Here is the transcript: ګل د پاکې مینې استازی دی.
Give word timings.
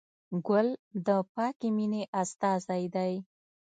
ګل 0.47 0.67
د 1.05 1.07
پاکې 1.33 1.69
مینې 1.77 2.03
استازی 2.21 2.83
دی. 2.95 3.13